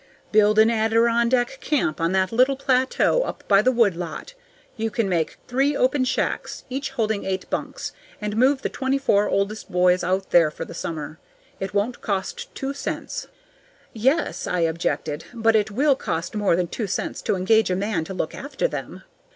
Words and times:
"Build 0.31 0.57
an 0.57 0.71
Adirondack 0.71 1.59
camp 1.61 2.01
on 2.01 2.11
that 2.11 2.31
little 2.31 2.55
plateau 2.55 3.21
up 3.21 3.43
by 3.47 3.61
the 3.61 3.71
wood 3.71 3.95
lot. 3.95 4.33
You 4.75 4.89
can 4.89 5.07
make 5.07 5.37
three 5.47 5.77
open 5.77 6.05
shacks, 6.05 6.63
each 6.71 6.89
holding 6.93 7.23
eight 7.23 7.47
bunks, 7.51 7.91
and 8.19 8.35
move 8.35 8.63
the 8.63 8.67
twenty 8.69 8.97
four 8.97 9.29
oldest 9.29 9.71
boys 9.71 10.03
out 10.03 10.31
there 10.31 10.49
for 10.49 10.65
the 10.65 10.73
summer. 10.73 11.19
It 11.59 11.75
won't 11.75 12.01
cost 12.01 12.55
two 12.55 12.73
cents." 12.73 13.27
"Yes," 13.93 14.47
I 14.47 14.61
objected, 14.61 15.25
"but 15.35 15.55
it 15.55 15.69
will 15.69 15.95
cost 15.95 16.33
more 16.33 16.55
than 16.55 16.65
two 16.67 16.87
cents 16.87 17.21
to 17.21 17.35
engage 17.35 17.69
a 17.69 17.75
man 17.75 18.03
to 18.05 18.13
look 18.15 18.33
after 18.33 18.67
them." 18.67 19.03